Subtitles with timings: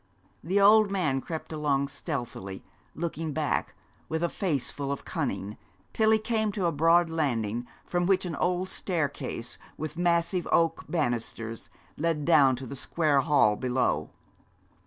[0.43, 2.63] The old man crept along stealthily,
[2.95, 3.75] looking back,
[4.09, 5.57] with a face full of cunning,
[5.93, 10.85] till he came to a broad landing, from which an old staircase, with massive oak
[10.89, 14.09] banisters, led down to the square hall below.